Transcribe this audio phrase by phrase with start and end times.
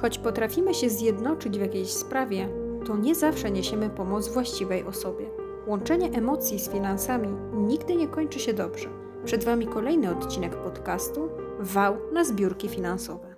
[0.00, 2.48] Choć potrafimy się zjednoczyć w jakiejś sprawie,
[2.86, 5.30] to nie zawsze niesiemy pomoc właściwej osobie.
[5.66, 8.88] Łączenie emocji z finansami nigdy nie kończy się dobrze.
[9.24, 11.28] Przed Wami kolejny odcinek podcastu
[11.60, 13.29] Wał na zbiórki finansowe.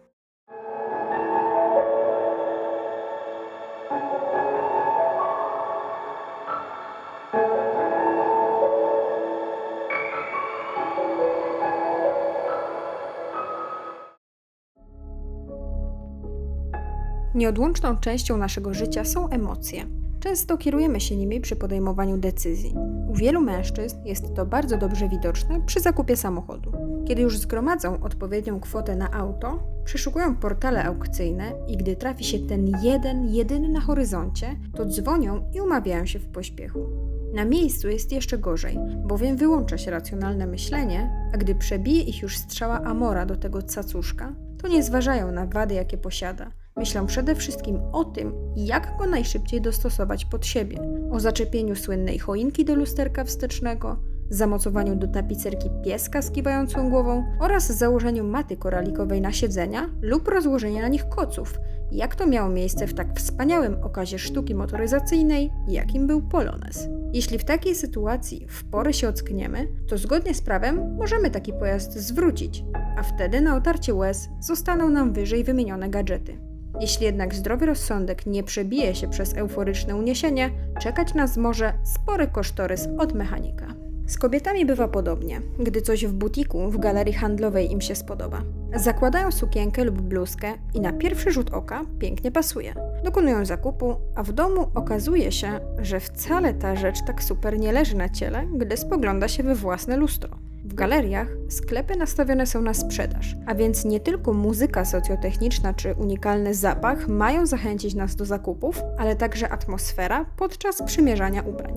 [17.35, 19.87] Nieodłączną częścią naszego życia są emocje.
[20.21, 22.75] Często kierujemy się nimi przy podejmowaniu decyzji.
[23.09, 26.73] U wielu mężczyzn jest to bardzo dobrze widoczne przy zakupie samochodu.
[27.09, 32.73] Kiedy już zgromadzą odpowiednią kwotę na auto, przeszukują portale aukcyjne i gdy trafi się ten
[32.83, 36.87] jeden, jedyny na horyzoncie, to dzwonią i umawiają się w pośpiechu.
[37.35, 42.37] Na miejscu jest jeszcze gorzej, bowiem wyłącza się racjonalne myślenie, a gdy przebije ich już
[42.37, 47.81] strzała Amora do tego cacuszka, to nie zważają na wady, jakie posiada– Myślę przede wszystkim
[47.93, 50.79] o tym, jak go najszybciej dostosować pod siebie.
[51.11, 53.97] O zaczepieniu słynnej choinki do lusterka wstecznego,
[54.31, 60.81] zamocowaniu do tapicerki pieska z kiwającą głową oraz założeniu maty koralikowej na siedzenia lub rozłożeniu
[60.81, 61.59] na nich koców,
[61.91, 66.89] jak to miało miejsce w tak wspaniałym okazie sztuki motoryzacyjnej, jakim był Polones.
[67.13, 71.93] Jeśli w takiej sytuacji w porę się ockniemy, to zgodnie z prawem możemy taki pojazd
[71.93, 72.65] zwrócić,
[72.99, 76.52] a wtedy na otarcie łez zostaną nam wyżej wymienione gadżety.
[76.83, 82.89] Jeśli jednak zdrowy rozsądek nie przebije się przez euforyczne uniesienie, czekać nas może spory kosztorys
[82.99, 83.67] od mechanika.
[84.07, 88.43] Z kobietami bywa podobnie, gdy coś w butiku, w galerii handlowej im się spodoba.
[88.75, 92.75] Zakładają sukienkę lub bluzkę i na pierwszy rzut oka pięknie pasuje.
[93.05, 97.97] Dokonują zakupu, a w domu okazuje się, że wcale ta rzecz tak super nie leży
[97.97, 100.52] na ciele, gdy spogląda się we własne lustro.
[100.73, 106.55] W galeriach sklepy nastawione są na sprzedaż, a więc nie tylko muzyka socjotechniczna czy unikalny
[106.55, 111.75] zapach mają zachęcić nas do zakupów, ale także atmosfera podczas przymierzania ubrań.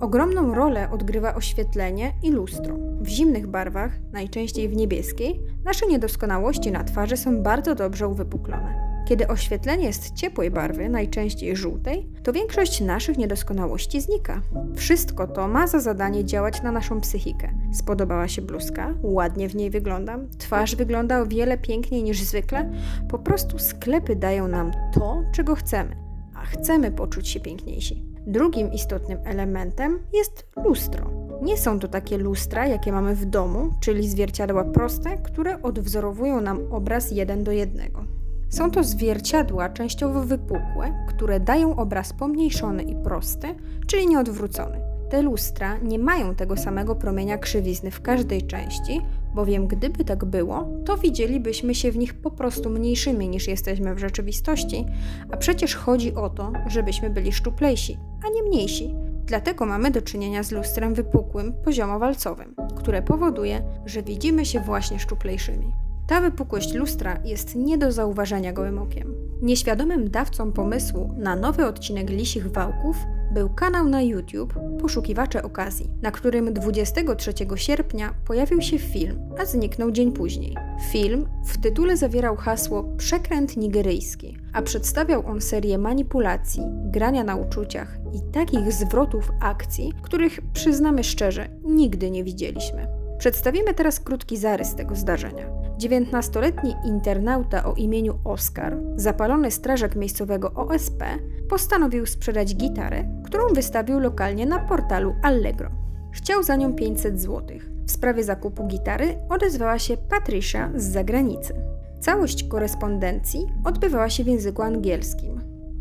[0.00, 2.76] Ogromną rolę odgrywa oświetlenie i lustro.
[3.00, 8.87] W zimnych barwach, najczęściej w niebieskiej, nasze niedoskonałości na twarzy są bardzo dobrze uwypuklone.
[9.08, 14.42] Kiedy oświetlenie jest ciepłej barwy, najczęściej żółtej, to większość naszych niedoskonałości znika.
[14.76, 17.52] Wszystko to ma za zadanie działać na naszą psychikę.
[17.72, 22.72] Spodobała się bluzka, ładnie w niej wyglądam, twarz wygląda o wiele piękniej niż zwykle.
[23.08, 25.96] Po prostu sklepy dają nam to, czego chcemy,
[26.34, 28.04] a chcemy poczuć się piękniejsi.
[28.26, 31.10] Drugim istotnym elementem jest lustro.
[31.42, 36.60] Nie są to takie lustra, jakie mamy w domu, czyli zwierciadła proste, które odwzorowują nam
[36.70, 38.04] obraz jeden do jednego.
[38.48, 43.54] Są to zwierciadła częściowo wypukłe, które dają obraz pomniejszony i prosty,
[43.86, 44.80] czyli nieodwrócony.
[45.10, 49.00] Te lustra nie mają tego samego promienia krzywizny w każdej części,
[49.34, 53.98] bowiem gdyby tak było, to widzielibyśmy się w nich po prostu mniejszymi niż jesteśmy w
[53.98, 54.86] rzeczywistości,
[55.30, 58.94] a przecież chodzi o to, żebyśmy byli szczuplejsi, a nie mniejsi.
[59.26, 65.87] Dlatego mamy do czynienia z lustrem wypukłym poziomo-walcowym, które powoduje, że widzimy się właśnie szczuplejszymi.
[66.08, 69.14] Ta wypukłość lustra jest nie do zauważenia gołym okiem.
[69.42, 72.96] Nieświadomym dawcą pomysłu na nowy odcinek Lisich Wałków
[73.34, 79.90] był kanał na YouTube Poszukiwacze Okazji, na którym 23 sierpnia pojawił się film, a zniknął
[79.90, 80.56] dzień później.
[80.90, 87.98] Film w tytule zawierał hasło Przekręt nigeryjski, a przedstawiał on serię manipulacji, grania na uczuciach
[88.12, 92.86] i takich zwrotów akcji, których przyznamy szczerze, nigdy nie widzieliśmy.
[93.18, 95.67] Przedstawimy teraz krótki zarys tego zdarzenia.
[95.78, 101.04] 19-letni internauta o imieniu Oskar, zapalony strażak miejscowego OSP,
[101.48, 105.70] postanowił sprzedać gitarę, którą wystawił lokalnie na portalu Allegro.
[106.12, 107.58] Chciał za nią 500 zł.
[107.86, 111.54] W sprawie zakupu gitary odezwała się Patricia z zagranicy.
[112.00, 115.40] Całość korespondencji odbywała się w języku angielskim.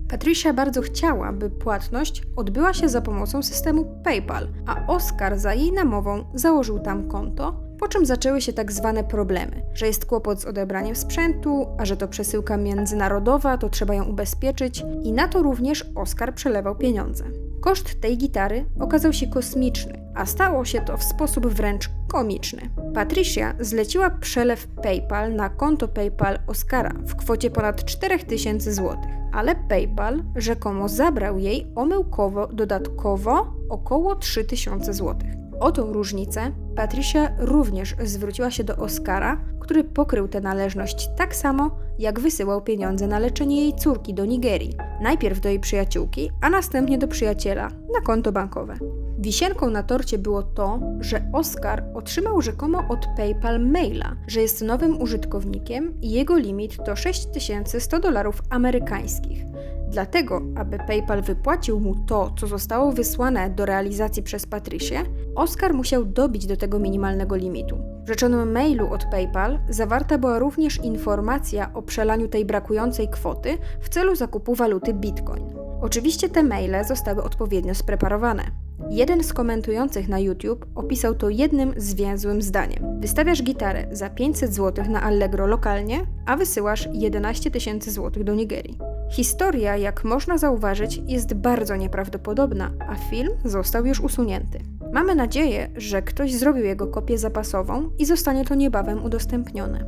[0.09, 5.71] Patricia bardzo chciała, by płatność odbyła się za pomocą systemu PayPal, a Oskar za jej
[5.71, 10.45] namową założył tam konto, po czym zaczęły się tak zwane problemy, że jest kłopot z
[10.45, 15.85] odebraniem sprzętu, a że to przesyłka międzynarodowa, to trzeba ją ubezpieczyć i na to również
[15.95, 17.23] Oskar przelewał pieniądze.
[17.61, 22.61] Koszt tej gitary okazał się kosmiczny, a stało się to w sposób wręcz komiczny.
[22.93, 28.97] Patricia zleciła przelew PayPal na konto PayPal Oscara w kwocie ponad 4000 zł,
[29.33, 35.15] ale PayPal rzekomo zabrał jej omyłkowo dodatkowo około 3000 zł.
[35.59, 41.79] O tą różnicę Patricia również zwróciła się do Oscara, który pokrył tę należność tak samo,
[41.99, 44.73] jak wysyłał pieniądze na leczenie jej córki do Nigerii.
[45.01, 48.75] Najpierw do jej przyjaciółki, a następnie do przyjaciela na konto bankowe.
[49.19, 55.01] Wisienką na torcie było to, że Oscar otrzymał rzekomo od PayPal maila, że jest nowym
[55.01, 59.45] użytkownikiem i jego limit to 6100 dolarów amerykańskich.
[59.91, 65.03] Dlatego, aby PayPal wypłacił mu to, co zostało wysłane do realizacji przez Patrycję,
[65.35, 67.77] Oscar musiał dobić do tego minimalnego limitu.
[68.05, 73.89] W rzeczonym mailu od PayPal zawarta była również informacja o przelaniu tej brakującej kwoty w
[73.89, 75.45] celu zakupu waluty Bitcoin.
[75.81, 78.43] Oczywiście te maile zostały odpowiednio spreparowane.
[78.89, 82.99] Jeden z komentujących na YouTube opisał to jednym zwięzłym zdaniem.
[82.99, 88.77] Wystawiasz gitarę za 500 zł na Allegro lokalnie, a wysyłasz 11 tysięcy złotych do Nigerii.
[89.09, 94.59] Historia, jak można zauważyć, jest bardzo nieprawdopodobna, a film został już usunięty.
[94.93, 99.85] Mamy nadzieję, że ktoś zrobił jego kopię zapasową i zostanie to niebawem udostępnione.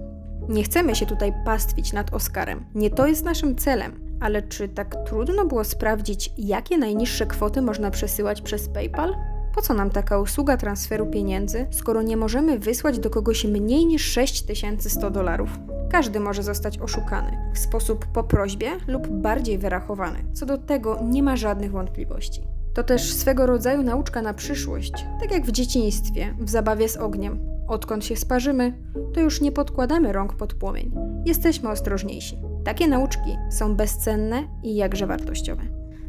[0.49, 2.65] Nie chcemy się tutaj pastwić nad Oscarem.
[2.75, 4.09] Nie to jest naszym celem.
[4.19, 9.15] Ale czy tak trudno było sprawdzić, jakie najniższe kwoty można przesyłać przez PayPal?
[9.55, 14.03] Po co nam taka usługa transferu pieniędzy, skoro nie możemy wysłać do kogoś mniej niż
[14.03, 15.49] 6100 dolarów?
[15.91, 20.19] Każdy może zostać oszukany w sposób po prośbie lub bardziej wyrachowany.
[20.33, 22.43] Co do tego nie ma żadnych wątpliwości.
[22.73, 24.91] To też swego rodzaju nauczka na przyszłość,
[25.21, 27.39] tak jak w dzieciństwie, w zabawie z ogniem.
[27.67, 28.73] Odkąd się sparzymy,
[29.13, 30.91] to już nie podkładamy rąk pod płomień.
[31.25, 32.37] Jesteśmy ostrożniejsi.
[32.63, 35.63] Takie nauczki są bezcenne i jakże wartościowe.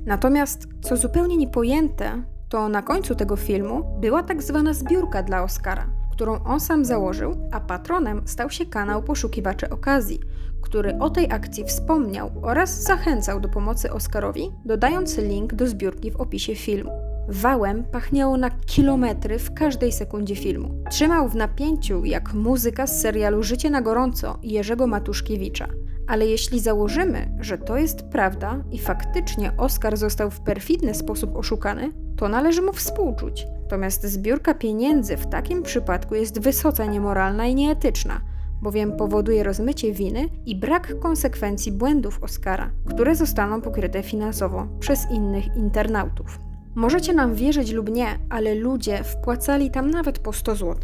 [0.07, 5.87] Natomiast, co zupełnie niepojęte, to na końcu tego filmu była tak zwana zbiórka dla Oscara,
[6.21, 10.21] którą on sam założył, a patronem stał się kanał Poszukiwacze Okazji,
[10.61, 16.17] który o tej akcji wspomniał oraz zachęcał do pomocy Oscarowi, dodając link do zbiórki w
[16.17, 16.91] opisie filmu.
[17.29, 20.85] Wałem pachniało na kilometry w każdej sekundzie filmu.
[20.91, 25.69] Trzymał w napięciu jak muzyka z serialu Życie na gorąco Jerzego Matuszkiewicza.
[26.07, 31.93] Ale jeśli założymy, że to jest prawda i faktycznie Oscar został w perfidny sposób oszukany,
[32.17, 33.47] to należy mu współczuć.
[33.71, 38.21] Natomiast zbiórka pieniędzy w takim przypadku jest wysoce niemoralna i nieetyczna,
[38.63, 45.57] bowiem powoduje rozmycie winy i brak konsekwencji błędów Oscara, które zostaną pokryte finansowo przez innych
[45.57, 46.39] internautów.
[46.75, 50.77] Możecie nam wierzyć lub nie, ale ludzie wpłacali tam nawet po 100 zł.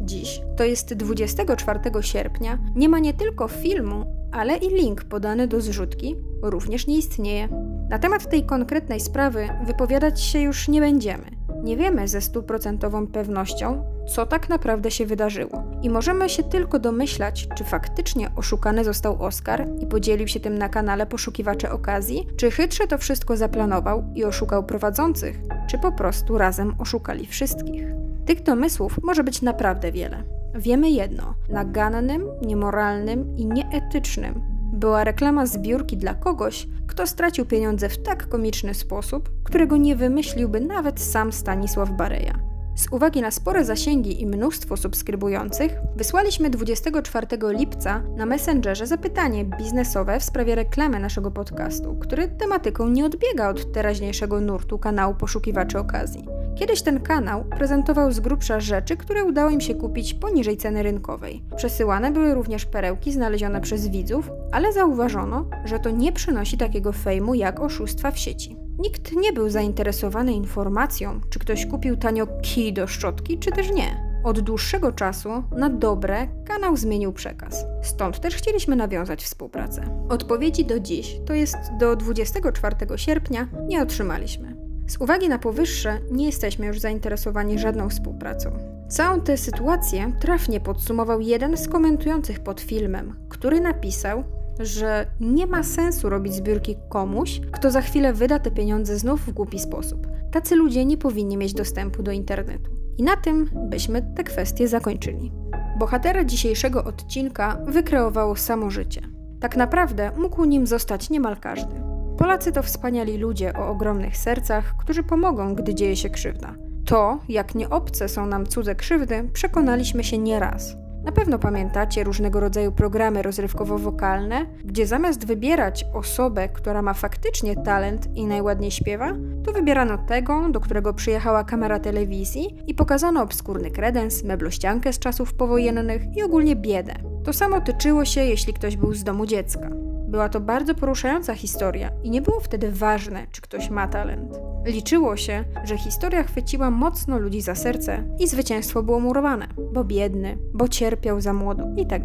[0.00, 5.60] Dziś, to jest 24 sierpnia, nie ma nie tylko filmu, ale i link podany do
[5.60, 7.48] zrzutki również nie istnieje.
[7.90, 11.41] Na temat tej konkretnej sprawy wypowiadać się już nie będziemy.
[11.62, 15.62] Nie wiemy ze stuprocentową pewnością, co tak naprawdę się wydarzyło.
[15.82, 20.68] I możemy się tylko domyślać, czy faktycznie oszukany został Oscar i podzielił się tym na
[20.68, 26.74] kanale Poszukiwacze Okazji, czy chytrze to wszystko zaplanował i oszukał prowadzących, czy po prostu razem
[26.78, 27.84] oszukali wszystkich.
[28.26, 30.22] Tych domysłów może być naprawdę wiele.
[30.54, 34.51] Wiemy jedno: nagannym, niemoralnym i nieetycznym
[34.82, 40.60] była reklama zbiórki dla kogoś, kto stracił pieniądze w tak komiczny sposób, którego nie wymyśliłby
[40.60, 42.38] nawet sam Stanisław Bareja.
[42.76, 50.20] Z uwagi na spore zasięgi i mnóstwo subskrybujących, wysłaliśmy 24 lipca na Messengerze zapytanie biznesowe
[50.20, 56.41] w sprawie reklamy naszego podcastu, który tematyką nie odbiega od teraźniejszego nurtu kanału Poszukiwaczy Okazji.
[56.54, 61.42] Kiedyś ten kanał prezentował z grubsza rzeczy, które udało im się kupić poniżej ceny rynkowej.
[61.56, 67.34] Przesyłane były również perełki znalezione przez widzów, ale zauważono, że to nie przynosi takiego fejmu
[67.34, 68.56] jak oszustwa w sieci.
[68.78, 74.12] Nikt nie był zainteresowany informacją, czy ktoś kupił tanio kij do szczotki, czy też nie.
[74.24, 77.64] Od dłuższego czasu, na dobre, kanał zmienił przekaz.
[77.82, 80.06] Stąd też chcieliśmy nawiązać współpracę.
[80.08, 84.51] Odpowiedzi do dziś, to jest do 24 sierpnia, nie otrzymaliśmy.
[84.86, 88.50] Z uwagi na powyższe, nie jesteśmy już zainteresowani żadną współpracą.
[88.88, 94.24] Całą tę sytuację trafnie podsumował jeden z komentujących pod filmem, który napisał,
[94.60, 99.32] że nie ma sensu robić zbiórki komuś, kto za chwilę wyda te pieniądze znów w
[99.32, 100.06] głupi sposób.
[100.32, 102.70] Tacy ludzie nie powinni mieć dostępu do internetu.
[102.98, 105.32] I na tym byśmy tę kwestię zakończyli.
[105.78, 109.00] Bohatera dzisiejszego odcinka wykreowało samo życie.
[109.40, 111.91] Tak naprawdę mógł nim zostać niemal każdy.
[112.18, 116.54] Polacy to wspaniali ludzie o ogromnych sercach, którzy pomogą, gdy dzieje się krzywda.
[116.84, 120.76] To, jak nieobce są nam cudze krzywdy, przekonaliśmy się nieraz.
[121.04, 128.16] Na pewno pamiętacie różnego rodzaju programy rozrywkowo-wokalne, gdzie zamiast wybierać osobę, która ma faktycznie talent
[128.16, 129.12] i najładniej śpiewa,
[129.44, 135.34] to wybierano tego, do którego przyjechała kamera telewizji i pokazano obskurny kredens, meblościankę z czasów
[135.34, 136.94] powojennych i ogólnie biedę.
[137.24, 139.91] To samo tyczyło się, jeśli ktoś był z domu dziecka.
[140.12, 144.40] Była to bardzo poruszająca historia i nie było wtedy ważne, czy ktoś ma talent.
[144.64, 150.38] Liczyło się, że historia chwyciła mocno ludzi za serce i zwycięstwo było murowane, bo biedny,
[150.54, 152.02] bo cierpiał za młodu i tak.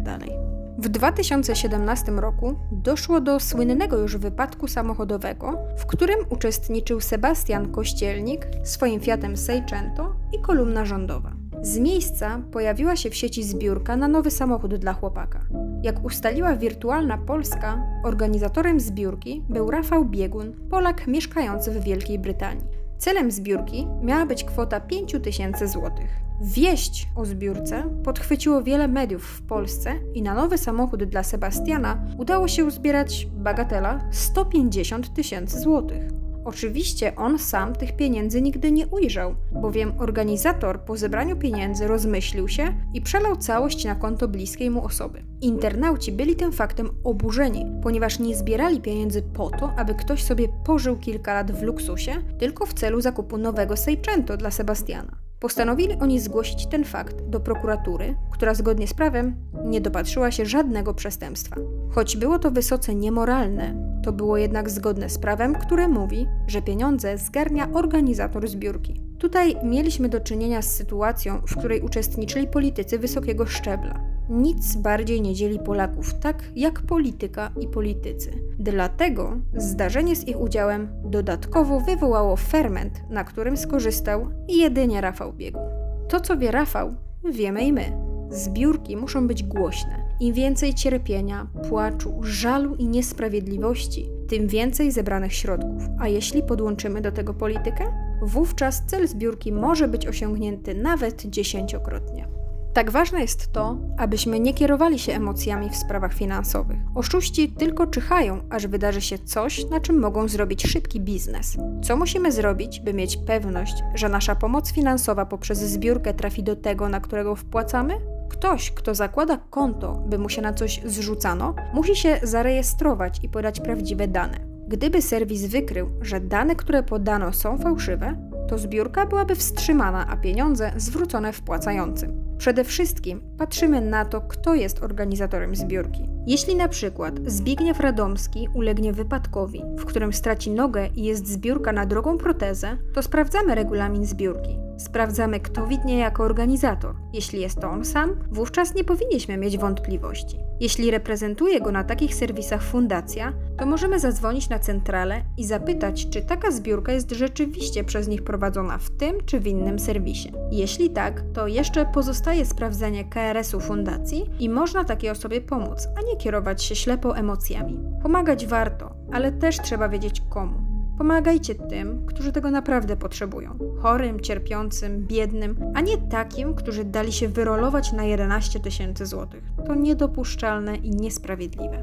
[0.78, 9.00] W 2017 roku doszło do słynnego już wypadku samochodowego, w którym uczestniczył Sebastian Kościelnik swoim
[9.00, 11.37] Fiatem Seicento i kolumna rządowa.
[11.62, 15.40] Z miejsca pojawiła się w sieci zbiórka na nowy samochód dla chłopaka.
[15.82, 22.64] Jak ustaliła Wirtualna Polska, organizatorem zbiórki był Rafał Biegun, Polak mieszkający w Wielkiej Brytanii.
[22.98, 26.10] Celem zbiórki miała być kwota 5000 złotych.
[26.42, 32.48] Wieść o zbiórce podchwyciło wiele mediów w Polsce i na nowy samochód dla Sebastiana udało
[32.48, 36.02] się uzbierać bagatela 150 tysięcy złotych.
[36.48, 42.74] Oczywiście on sam tych pieniędzy nigdy nie ujrzał, bowiem organizator po zebraniu pieniędzy rozmyślił się
[42.94, 45.24] i przelał całość na konto bliskiej mu osoby.
[45.40, 50.96] Internauci byli tym faktem oburzeni, ponieważ nie zbierali pieniędzy po to, aby ktoś sobie pożył
[50.96, 55.16] kilka lat w luksusie, tylko w celu zakupu nowego Seicento dla Sebastiana.
[55.40, 60.94] Postanowili oni zgłosić ten fakt do prokuratury, która zgodnie z prawem nie dopatrzyła się żadnego
[60.94, 61.56] przestępstwa.
[61.90, 67.18] Choć było to wysoce niemoralne, to było jednak zgodne z prawem, które mówi, że pieniądze
[67.18, 69.02] zgarnia organizator zbiórki.
[69.18, 74.00] Tutaj mieliśmy do czynienia z sytuacją, w której uczestniczyli politycy wysokiego szczebla.
[74.28, 78.30] Nic bardziej nie dzieli Polaków tak jak polityka i politycy.
[78.58, 85.60] Dlatego zdarzenie z ich udziałem dodatkowo wywołało ferment, na którym skorzystał jedynie Rafał Biegu.
[86.08, 86.94] To, co wie Rafał,
[87.30, 87.92] wiemy i my.
[88.30, 90.07] Zbiórki muszą być głośne.
[90.20, 95.82] Im więcej cierpienia, płaczu, żalu i niesprawiedliwości, tym więcej zebranych środków.
[96.00, 97.84] A jeśli podłączymy do tego politykę,
[98.22, 102.28] wówczas cel zbiórki może być osiągnięty nawet dziesięciokrotnie.
[102.72, 106.78] Tak ważne jest to, abyśmy nie kierowali się emocjami w sprawach finansowych.
[106.94, 111.56] Oszuści tylko czyhają, aż wydarzy się coś, na czym mogą zrobić szybki biznes.
[111.82, 116.88] Co musimy zrobić, by mieć pewność, że nasza pomoc finansowa poprzez zbiórkę trafi do tego,
[116.88, 118.17] na którego wpłacamy?
[118.28, 123.60] Ktoś, kto zakłada konto, by mu się na coś zrzucano, musi się zarejestrować i podać
[123.60, 124.38] prawdziwe dane.
[124.68, 128.16] Gdyby serwis wykrył, że dane, które podano są fałszywe,
[128.48, 132.28] to zbiórka byłaby wstrzymana, a pieniądze zwrócone wpłacającym.
[132.38, 136.08] Przede wszystkim patrzymy na to, kto jest organizatorem zbiórki.
[136.26, 141.86] Jeśli na przykład Zbigniew Radomski ulegnie wypadkowi, w którym straci nogę i jest zbiórka na
[141.86, 144.67] drogą protezę, to sprawdzamy regulamin zbiórki.
[144.78, 146.94] Sprawdzamy, kto widnieje jako organizator.
[147.12, 150.38] Jeśli jest to on sam, wówczas nie powinniśmy mieć wątpliwości.
[150.60, 156.22] Jeśli reprezentuje go na takich serwisach fundacja, to możemy zadzwonić na centralę i zapytać, czy
[156.22, 160.32] taka zbiórka jest rzeczywiście przez nich prowadzona w tym czy w innym serwisie.
[160.50, 166.16] Jeśli tak, to jeszcze pozostaje sprawdzenie KRS-u fundacji i można takiej osobie pomóc, a nie
[166.16, 167.80] kierować się ślepo emocjami.
[168.02, 170.67] Pomagać warto, ale też trzeba wiedzieć komu.
[170.98, 173.58] Pomagajcie tym, którzy tego naprawdę potrzebują.
[173.82, 179.42] Chorym, cierpiącym, biednym, a nie takim, którzy dali się wyrolować na 11 tysięcy złotych.
[179.66, 181.82] To niedopuszczalne i niesprawiedliwe.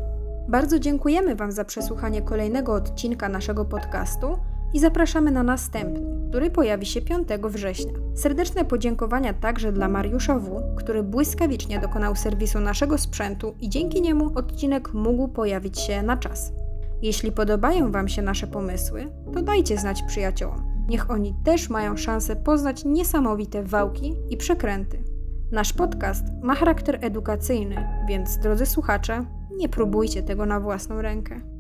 [0.50, 4.38] Bardzo dziękujemy Wam za przesłuchanie kolejnego odcinka naszego podcastu
[4.74, 7.94] i zapraszamy na następny, który pojawi się 5 września.
[8.16, 14.32] Serdeczne podziękowania także dla Mariusza W., który błyskawicznie dokonał serwisu naszego sprzętu i dzięki niemu
[14.36, 16.65] odcinek mógł pojawić się na czas.
[17.06, 20.86] Jeśli podobają Wam się nasze pomysły, to dajcie znać przyjaciołom.
[20.88, 25.04] Niech oni też mają szansę poznać niesamowite wałki i przekręty.
[25.52, 29.26] Nasz podcast ma charakter edukacyjny, więc drodzy słuchacze,
[29.58, 31.55] nie próbujcie tego na własną rękę.